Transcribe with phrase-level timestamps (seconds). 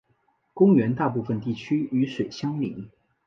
[0.55, 2.89] 公园大部分地区与水相邻。